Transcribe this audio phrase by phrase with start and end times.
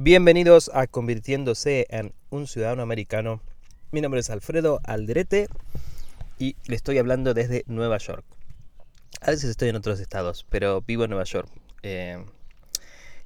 [0.00, 3.42] Bienvenidos a Convirtiéndose en un Ciudadano Americano.
[3.90, 5.48] Mi nombre es Alfredo Alderete
[6.38, 8.24] y le estoy hablando desde Nueva York.
[9.20, 11.48] A veces estoy en otros estados, pero vivo en Nueva York.
[11.82, 12.24] Eh,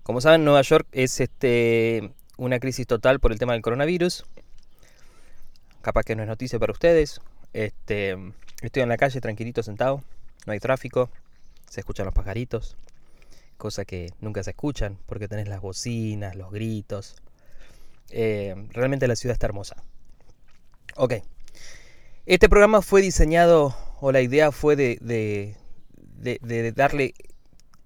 [0.02, 4.24] como saben, Nueva York es este, una crisis total por el tema del coronavirus.
[5.82, 7.20] Capaz que no es noticia para ustedes.
[7.52, 8.16] Este,
[8.62, 10.02] estoy en la calle tranquilito sentado.
[10.46, 11.10] No hay tráfico.
[11.68, 12.78] Se escuchan los pajaritos.
[13.62, 17.14] Cosa que nunca se escuchan porque tenés las bocinas, los gritos.
[18.10, 19.84] Eh, realmente la ciudad está hermosa.
[20.96, 21.14] Ok.
[22.26, 25.54] Este programa fue diseñado, o la idea fue de,
[26.74, 27.14] darle,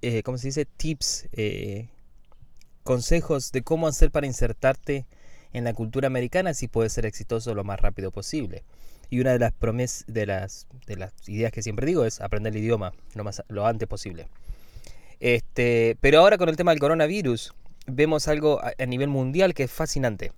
[0.00, 0.64] eh, ¿cómo se dice?
[0.64, 1.90] Tips, eh,
[2.82, 5.04] consejos de cómo hacer para insertarte
[5.52, 8.64] en la cultura americana si puedes ser exitoso lo más rápido posible.
[9.10, 12.56] Y una de las promesas, de las, de las ideas que siempre digo es aprender
[12.56, 14.26] el idioma lo, más, lo antes posible.
[15.20, 17.54] Este, pero ahora con el tema del coronavirus,
[17.86, 20.32] vemos algo a, nivel mundial que es fascinante.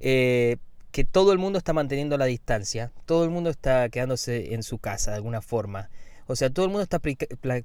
[0.00, 0.56] Eh,
[0.92, 4.78] que todo el mundo está manteniendo la distancia, todo el mundo está quedándose en su
[4.78, 5.90] casa de alguna forma.
[6.26, 7.00] O sea, todo el mundo está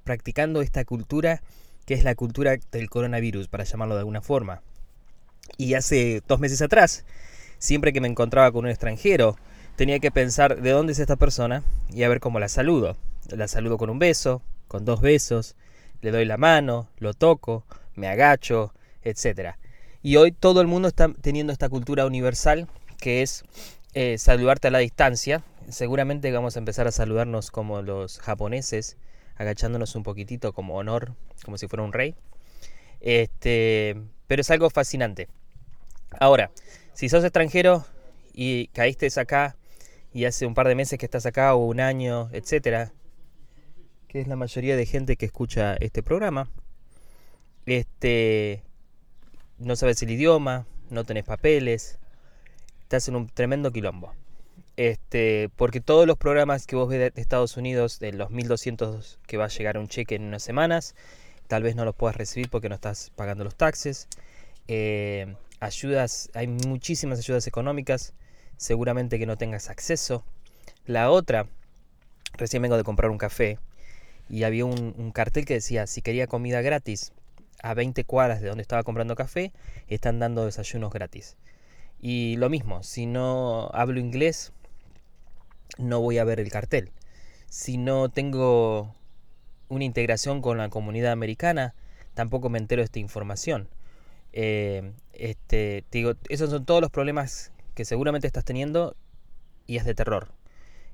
[0.04, 1.42] practicando esta cultura
[1.86, 4.62] que es la cultura del coronavirus, para llamarlo de alguna forma.
[5.58, 7.06] Y hace dos meses atrás,
[7.58, 9.38] siempre que me encontraba con un extranjero,
[9.76, 12.98] tenía que pensar de dónde es esta persona y a ver cómo la saludo.
[13.30, 15.56] La saludo con un beso, con dos besos,
[16.02, 19.56] le doy la mano, lo toco, me agacho, etc.
[20.02, 22.68] Y hoy todo el mundo está teniendo esta cultura universal
[23.00, 23.44] que es
[23.94, 25.44] eh, saludarte a la distancia.
[25.70, 28.98] Seguramente vamos a empezar a saludarnos como los japoneses,
[29.36, 31.14] agachándonos un poquitito como honor,
[31.44, 32.16] como si fuera un rey.
[33.02, 35.28] Este, pero es algo fascinante.
[36.20, 36.52] Ahora,
[36.94, 37.86] si sos extranjero
[38.34, 39.56] y caíste acá
[40.14, 42.92] y hace un par de meses que estás acá o un año, etcétera,
[44.12, 46.50] que es la mayoría de gente que escucha este programa,
[47.66, 48.62] este,
[49.58, 51.98] no sabes el idioma, no tenés papeles,
[52.82, 54.14] estás en un tremendo quilombo.
[54.76, 59.38] Este, porque todos los programas que vos ves de Estados Unidos, de los 1200 que
[59.38, 60.94] va a llegar un cheque en unas semanas,
[61.48, 64.10] tal vez no los puedas recibir porque no estás pagando los taxes.
[64.68, 68.14] Eh, ayudas, hay muchísimas ayudas económicas,
[68.58, 70.26] seguramente que no tengas acceso.
[70.86, 71.48] La otra,
[72.34, 73.58] recién vengo de comprar un café
[74.32, 77.12] y había un, cartel que decía, si quería comida gratis,
[77.62, 79.52] a 20 cuadras de donde estaba comprando café,
[79.90, 81.36] están dando desayunos gratis.
[82.00, 84.54] Y lo mismo, si no hablo inglés,
[85.78, 86.92] no voy a ver el cartel.
[87.50, 88.96] Si no tengo
[89.68, 91.76] una integración con la comunidad americana,
[92.14, 93.68] tampoco me entero de esta información.
[94.32, 98.96] Eh, este, digo, esos son todos los problemas que seguramente estás teniendo
[99.68, 100.32] y es de terror.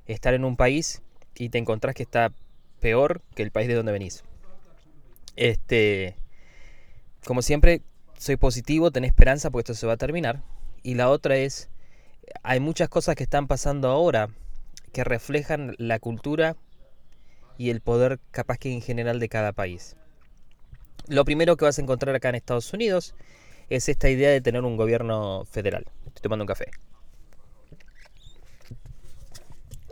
[0.07, 1.03] Estar en un país
[1.35, 2.33] y te encontrás que está
[2.79, 4.23] peor que el país de donde venís.
[5.35, 6.15] Este,
[7.25, 7.81] como siempre,
[8.17, 10.41] soy positivo, ten esperanza porque esto se va a terminar.
[10.83, 11.69] Y la otra es,
[12.43, 14.29] hay muchas cosas que están pasando ahora
[14.93, 16.55] que reflejan la cultura
[17.57, 19.95] y el poder capaz que en general de cada país.
[21.07, 23.15] Lo primero que vas a encontrar acá en Estados Unidos
[23.69, 25.85] es esta idea de tener un gobierno federal.
[26.05, 26.71] Estoy tomando un café.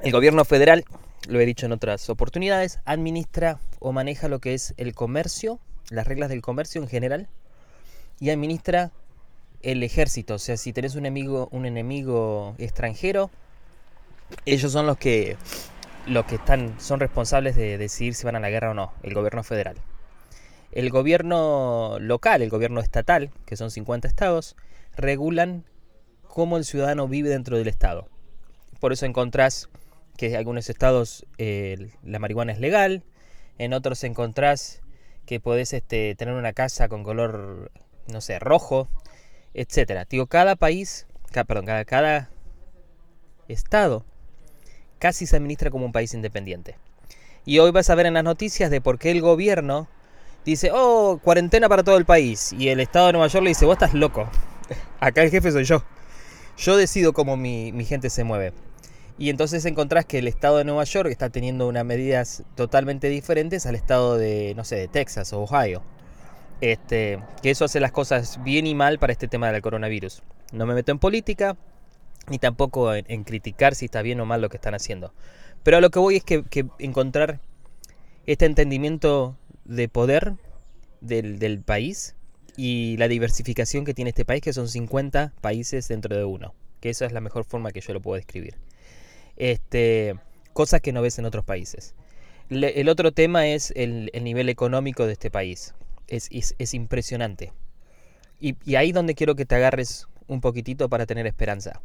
[0.02, 0.86] El gobierno federal,
[1.28, 5.60] lo he dicho en otras oportunidades, administra o maneja lo que es el comercio,
[5.90, 7.28] las reglas del comercio en general,
[8.20, 8.92] y administra
[9.62, 10.36] el ejército.
[10.36, 13.32] O sea, si tenés un enemigo, un enemigo extranjero,
[14.46, 15.38] ellos son los que
[16.08, 19.14] los que están son responsables de decidir si van a la guerra o no, el
[19.14, 19.78] gobierno federal.
[20.72, 24.56] El gobierno local, el gobierno estatal, que son 50 estados,
[24.96, 25.64] regulan
[26.28, 28.08] cómo el ciudadano vive dentro del estado.
[28.80, 29.70] Por eso encontrás
[30.18, 33.04] que en algunos estados eh, la marihuana es legal,
[33.58, 34.82] en otros encontrás
[35.26, 37.72] que podés este, tener una casa con color,
[38.08, 38.88] no sé, rojo,
[39.54, 40.06] etcétera.
[40.10, 42.30] Digo, cada país, perdón, cada, cada
[43.48, 44.06] estado
[45.00, 46.78] casi se administra como un país independiente.
[47.46, 49.88] Y hoy vas a ver en las noticias de por qué el gobierno
[50.46, 52.54] dice, oh, cuarentena para todo el país.
[52.54, 54.30] Y el estado de Nueva York le dice, vos estás loco.
[55.00, 55.84] Acá el jefe soy yo.
[56.58, 58.54] Yo decido cómo mi, mi gente se mueve.
[59.18, 63.66] Y entonces encontrás que el estado de Nueva York está teniendo unas medidas totalmente diferentes
[63.66, 65.84] al estado de, no sé, de Texas o Ohio.
[66.62, 70.22] Este, que eso hace las cosas bien y mal para este tema del coronavirus.
[70.52, 71.56] No me meto en política,
[72.30, 75.14] ni tampoco en, criticar si está bien o mal lo que están haciendo.
[75.64, 76.44] Pero a lo que voy es que,
[76.80, 77.40] encontrar
[78.26, 80.34] este entendimiento de poder
[81.00, 82.16] del, del, país
[82.58, 86.54] y la diversificación que tiene este país, que son 50 países dentro de uno.
[86.82, 88.56] Que esa es la mejor forma que yo lo puedo describir.
[89.38, 90.16] Este,
[90.54, 91.96] cosas que no ves en otros países.
[92.50, 95.74] el otro tema es el, el nivel económico de este país
[96.08, 97.54] es, es, impresionante.
[98.40, 101.82] Y, y ahí donde quiero que te agarres un poquitito para tener esperanza.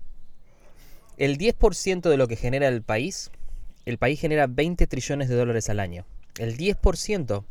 [1.16, 3.30] El 10% de lo que genera el país,
[3.84, 6.06] el país genera 20 trillones de dólares al año.
[6.38, 7.44] El 10%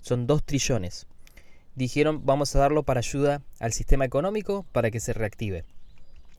[0.00, 1.06] son 2 trillones.
[1.74, 5.64] Dijeron, vamos a darlo para ayuda al sistema económico para que se reactive.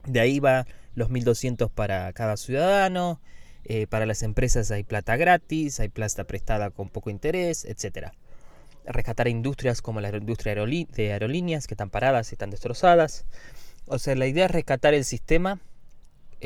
[0.06, 3.20] De ahí va los 1.200 para cada ciudadano,
[3.64, 8.12] eh, para las empresas hay plata gratis, hay plata prestada con poco interés, etc.
[8.86, 13.24] Rescatar industrias como la industria de aerolíneas que están paradas y están destrozadas.
[13.86, 15.60] O sea, la idea es rescatar el sistema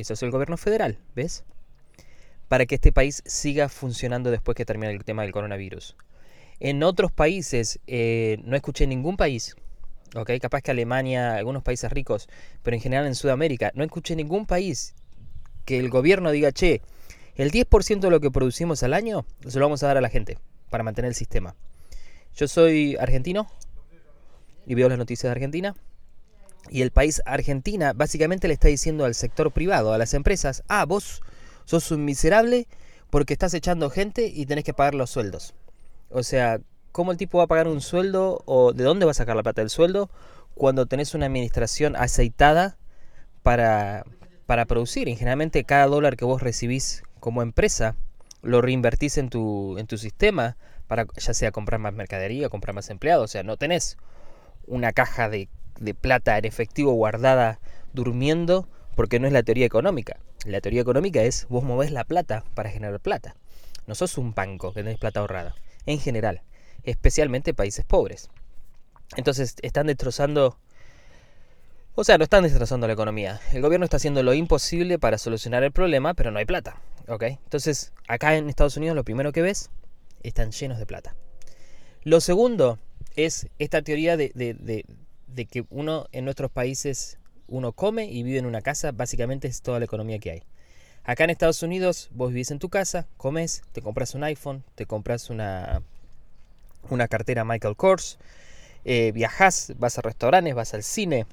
[0.00, 1.44] eso es el gobierno federal, ¿ves?
[2.46, 5.96] Para que este país siga funcionando después que termine el tema del coronavirus.
[6.60, 9.56] En otros países, eh, no escuché ningún país,
[10.14, 10.30] ¿ok?
[10.40, 12.28] Capaz que Alemania, algunos países ricos,
[12.62, 14.94] pero en general en Sudamérica, no escuché ningún país
[15.64, 16.80] que el gobierno diga, che,
[17.36, 20.08] el 10% de lo que producimos al año se lo vamos a dar a la
[20.08, 20.38] gente
[20.70, 21.54] para mantener el sistema.
[22.34, 23.48] Yo soy argentino
[24.66, 25.74] y veo las noticias de Argentina
[26.70, 30.84] y el país Argentina básicamente le está diciendo al sector privado, a las empresas, ah,
[30.84, 31.22] vos
[31.64, 32.66] sos un miserable
[33.10, 35.54] porque estás echando gente y tenés que pagar los sueldos.
[36.10, 36.60] O sea,
[36.98, 39.44] ¿cómo el tipo va a pagar un sueldo o de dónde va a sacar la
[39.44, 40.10] plata del sueldo
[40.54, 42.76] cuando tenés una administración aceitada
[43.44, 44.04] para,
[44.46, 45.06] para producir?
[45.06, 47.94] Y generalmente cada dólar que vos recibís como empresa
[48.42, 50.56] lo reinvertís en tu, en tu sistema
[50.88, 53.24] para ya sea comprar más mercadería, comprar más empleados.
[53.24, 53.96] O sea, no tenés
[54.66, 55.48] una caja de
[55.78, 57.60] de plata en efectivo guardada
[57.92, 60.18] durmiendo porque no es la teoría económica.
[60.44, 63.36] La teoría económica es vos movés la plata para generar plata.
[63.86, 65.54] No sos un banco que tenés plata ahorrada.
[65.86, 66.42] En general.
[66.84, 68.28] Especialmente países pobres.
[69.16, 70.58] Entonces están destrozando...
[71.94, 73.40] O sea, no están destrozando la economía.
[73.52, 76.80] El gobierno está haciendo lo imposible para solucionar el problema, pero no hay plata.
[77.08, 77.24] ¿Ok?
[77.24, 79.70] Entonces, acá en Estados Unidos lo primero que ves,
[80.22, 81.16] están llenos de plata.
[82.04, 82.78] Lo segundo
[83.16, 88.46] es esta teoría de, de que uno en nuestros países, uno come y vive en
[88.46, 90.42] una casa, básicamente es toda la economía que hay.
[91.04, 94.84] Acá en Estados Unidos vos vivís en tu casa, comes, te compras un iPhone, te
[94.84, 95.82] compras una,
[96.90, 98.18] una cartera Michael Kors,
[98.84, 101.26] eh, viajas, vas a restaurantes, vas al cine,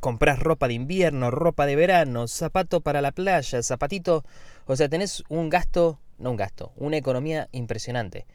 [0.00, 4.24] compras ropa de invierno, ropa de verano, zapato para la playa, zapatito,
[4.66, 8.26] o sea, tenés un gasto, no un gasto, una economía impresionante.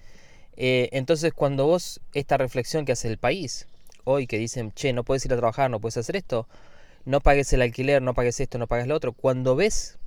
[0.58, 3.68] Eh, entonces cuando vos, esta reflexión que hace el país,
[4.04, 6.48] hoy que dicen, che, no puedes ir a trabajar, no puedes hacer esto,
[7.06, 9.98] no pagues el alquiler, no pagues esto, no pagues lo otro, cuando ves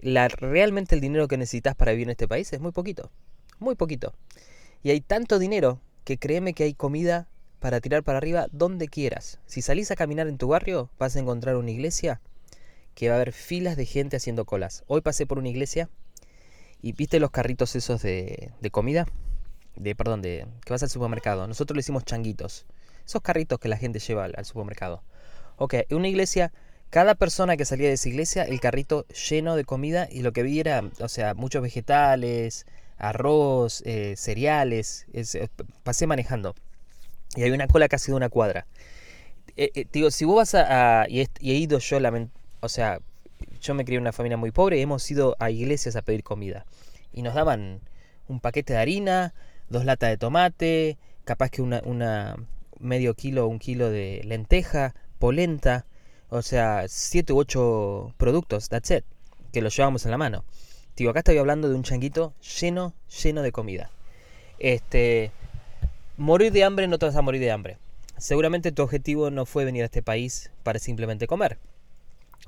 [0.00, 3.10] la, realmente el dinero que necesitas para vivir en este país es muy poquito,
[3.58, 4.12] muy poquito.
[4.82, 7.28] Y hay tanto dinero que créeme que hay comida
[7.60, 9.40] para tirar para arriba donde quieras.
[9.46, 12.20] Si salís a caminar en tu barrio, vas a encontrar una iglesia
[12.94, 14.84] que va a haber filas de gente haciendo colas.
[14.86, 15.88] Hoy pasé por una iglesia
[16.80, 19.06] y viste los carritos esos de, de comida,
[19.76, 21.46] de perdón, de que vas al supermercado.
[21.46, 22.66] Nosotros le hicimos changuitos.
[23.06, 25.02] Esos carritos que la gente lleva al, supermercado.
[25.56, 26.52] Ok, una iglesia,
[26.90, 30.42] cada persona que salía de esa iglesia, el carrito lleno de comida y lo que
[30.42, 32.66] vi era, o sea, muchos vegetales,
[32.98, 35.06] arroz, eh, cereales.
[35.12, 35.48] Eh,
[35.82, 36.54] pasé manejando.
[37.36, 38.66] Y hay una cola casi de una cuadra.
[39.56, 41.06] Eh, digo, si vos vas a...
[41.08, 41.98] y, he, ido yo,
[42.60, 43.00] o sea,
[43.60, 46.22] yo me crié en una familia muy pobre y hemos ido a iglesias a pedir
[46.22, 46.64] comida.
[47.12, 47.80] Y nos daban
[48.28, 49.34] un paquete de harina,
[49.68, 52.36] dos latas de tomate, capaz que una,
[52.78, 55.86] medio kilo o un kilo de lenteja, polenta,
[56.30, 59.04] o sea, 7 u 8 productos, that's it,
[59.52, 60.44] que los llevamos en la mano.
[60.98, 63.88] Digo, acá estoy hablando de un changuito lleno, lleno de comida.
[64.58, 65.30] Este,
[66.16, 67.78] morir de hambre no te vas a morir de hambre.
[68.16, 71.56] Seguramente tu objetivo no fue venir a este país para simplemente comer.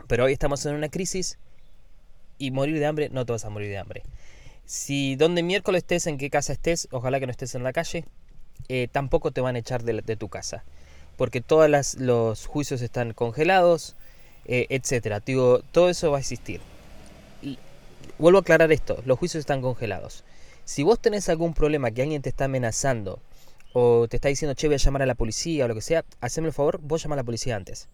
[0.09, 1.39] Pero hoy estamos en una crisis
[2.39, 4.03] y morir de hambre no te vas a morir de hambre.
[4.67, 8.05] Si donde miércoles estés, en qué casa estés, ojalá que no estés en la calle,
[8.67, 10.65] eh, tampoco te van a echar de, tu casa.
[11.17, 13.95] Porque todos los juicios están congelados,
[14.45, 15.21] eh, etcétera.
[15.21, 16.61] Digo, todo eso va a existir.
[18.19, 20.25] Vuelvo a aclarar esto, los juicios están congelados.
[20.65, 23.21] Si vos tenés algún problema que alguien te está amenazando
[23.73, 26.05] o te está diciendo, che, voy a llamar a la policía o lo que sea,
[26.21, 27.89] haceme el favor, vos llama a la policía antes.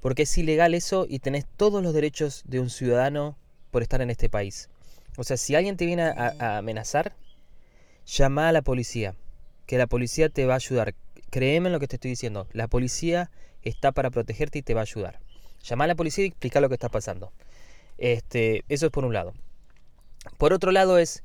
[0.00, 3.36] Porque es ilegal eso y tenés todos los derechos de un ciudadano
[3.70, 4.68] por estar en este país.
[5.16, 7.14] O sea, si alguien te viene a, a amenazar,
[8.06, 9.14] llama a la policía
[9.66, 10.94] que la policía te va a ayudar.
[11.30, 12.46] Créeme en lo que te estoy diciendo.
[12.52, 13.30] La policía
[13.62, 15.20] está para protegerte y te va a ayudar.
[15.64, 17.32] Llama a la policía y explica lo que está pasando.
[18.02, 19.32] Este, eso es por un lado.
[20.36, 21.22] Por otro lado es,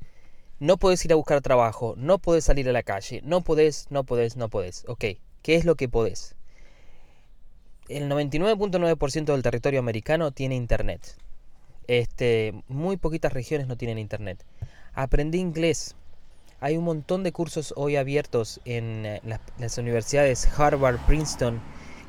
[0.60, 4.04] no puedes ir a buscar trabajo, no puedes salir a la calle, no podés, no
[4.04, 4.84] podés, no podés.
[4.86, 5.04] Ok,
[5.42, 6.36] ¿qué es lo que podés?
[7.88, 11.16] El 99.9% del territorio americano tiene internet.
[11.88, 14.44] Este, muy poquitas regiones no tienen internet.
[14.94, 15.96] Aprendí inglés
[16.60, 19.22] hay un montón de cursos hoy abiertos en eh,
[19.58, 21.60] las, universidades Harvard, Princeton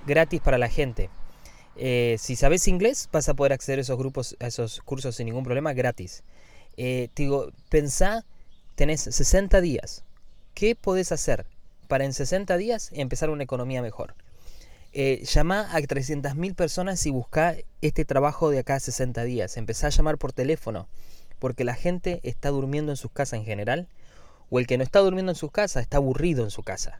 [0.07, 1.09] gratis para la gente.
[1.81, 5.27] Eh, si sabes inglés, vas a poder acceder a esos grupos, a esos cursos sin
[5.27, 6.23] ningún problema, gratis.
[6.75, 8.25] Eh, digo, pensá,
[8.75, 10.03] tenés 60 días.
[10.53, 11.45] ¿Qué podés hacer
[11.87, 14.13] para en 60 días empezar una economía mejor?
[14.91, 19.55] Eh, llama a 300.000 personas y busca este trabajo de acá a 60 días.
[19.55, 20.89] Empezá a llamar por teléfono,
[21.39, 23.87] porque la gente está durmiendo en sus casas en general,
[24.49, 26.99] o el que no está durmiendo en sus casas está aburrido en su casa.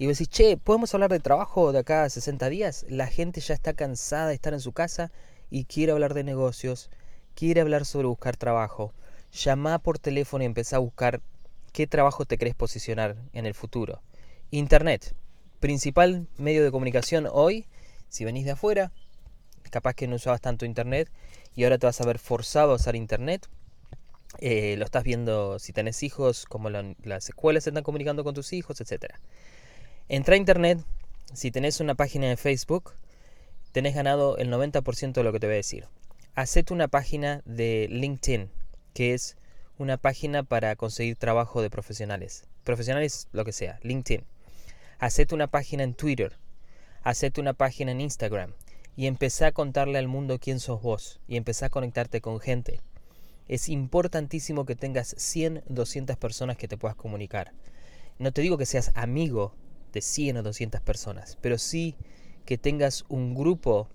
[0.00, 2.86] Y vos decís, che, ¿podemos hablar de trabajo de acá a 60 días?
[2.88, 5.12] La gente ya está cansada de estar en su casa
[5.50, 6.88] y quiere hablar de negocios,
[7.34, 8.94] quiere hablar sobre buscar trabajo.
[9.30, 11.20] Llama por teléfono y empezá a buscar
[11.74, 14.00] qué trabajo te querés posicionar en el futuro.
[14.50, 15.14] Internet,
[15.58, 17.66] principal medio de comunicación hoy,
[18.08, 18.92] si venís de afuera,
[19.70, 21.10] capaz que no usabas tanto internet
[21.54, 23.50] y ahora te vas a ver forzado a usar internet.
[24.38, 28.54] Eh, lo estás viendo si tenés hijos, como las escuelas se están comunicando con tus
[28.54, 29.16] hijos, etc.
[30.12, 30.80] Entra a internet,
[31.34, 32.94] si tenés una página de Facebook,
[33.70, 35.86] tenés ganado el 90% de lo que te voy a decir.
[36.34, 38.50] Hacete una página de LinkedIn,
[38.92, 39.36] que es
[39.78, 42.42] una página para conseguir trabajo de profesionales.
[42.64, 44.24] Profesionales, lo que sea, LinkedIn.
[44.98, 46.36] Hacete una página en Twitter,
[47.04, 48.52] hacete una página en Instagram
[48.96, 52.80] y empecé a contarle al mundo quién sos vos y empecé a conectarte con gente.
[53.46, 57.52] Es importantísimo que tengas 100, 200 personas que te puedas comunicar.
[58.18, 59.54] No te digo que seas amigo
[59.92, 61.96] de 100 o 200 personas, pero sí
[62.44, 63.88] que tengas un grupo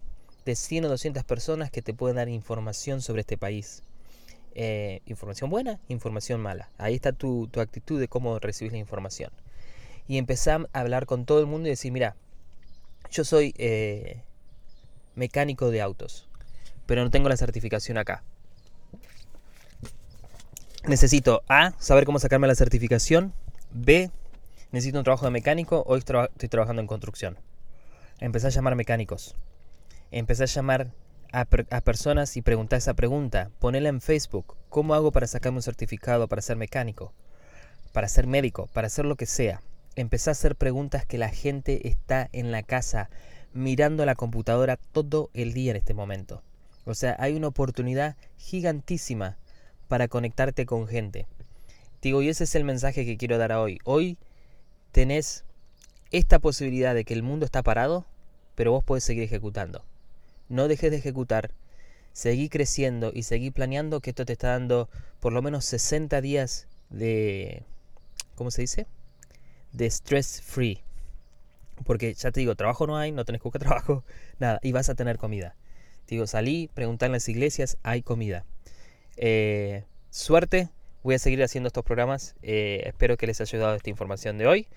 [0.45, 3.83] de 100 o 200 personas que te puedan dar información sobre este país.
[4.53, 6.69] Eh, información buena, información mala.
[6.77, 9.31] Ahí está tu, tu actitud de cómo recibir la información
[10.07, 12.15] y empecé a hablar con todo el mundo y decir, mira,
[13.09, 14.21] yo soy eh,
[15.15, 16.27] mecánico de autos,
[16.85, 18.23] pero no tengo la certificación acá.
[20.85, 23.33] Necesito A, saber cómo sacarme la certificación.
[23.71, 24.11] B,
[24.71, 25.83] necesito un trabajo de mecánico.
[25.87, 27.37] Hoy estoy trabajando en construcción.
[28.19, 29.35] Empecé a llamar mecánicos.
[30.11, 30.91] Empecé a llamar
[31.31, 33.51] a, personas y preguntar esa pregunta.
[33.59, 34.55] Ponela en Facebook.
[34.69, 37.13] ¿Cómo hago para sacarme un certificado para ser mecánico?
[37.91, 39.61] Para ser médico, para hacer lo que sea
[39.95, 43.09] empecé a hacer preguntas que la gente está en la casa
[43.53, 46.43] mirando la computadora todo el día en este momento.
[46.85, 49.37] O sea, hay una oportunidad gigantísima
[49.87, 51.27] para conectarte con gente.
[52.01, 53.79] Digo, y ese es el mensaje que quiero dar hoy.
[53.85, 54.17] Hoy
[54.95, 55.43] tenés
[56.11, 58.05] esta posibilidad de que el mundo está parado,
[58.55, 59.83] pero vos podés seguir ejecutando.
[60.47, 61.51] No dejes de ejecutar,
[62.13, 64.87] seguí creciendo y seguí planeando que esto te está dando
[65.19, 67.63] por lo menos 60 días de...
[68.35, 68.87] ¿Cómo se dice?
[69.73, 70.81] de stress free.
[71.83, 74.05] Porque ya te digo, trabajo no hay, no tenés que buscar trabajo,
[74.39, 75.57] nada, y vas a tener comida.
[76.05, 78.45] Te digo, salí, preguntar en las iglesias, hay comida.
[79.17, 80.69] Eh, suerte,
[81.05, 82.35] voy a seguir haciendo estos programas.
[82.41, 84.67] Eh, espero que les haya ayudado esta información de hoy.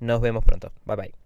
[0.00, 0.72] Nos vemos pronto.
[0.86, 1.25] Bye bye.